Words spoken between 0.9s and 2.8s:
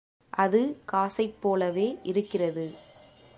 காசைப் போலவே இருக்கிறது.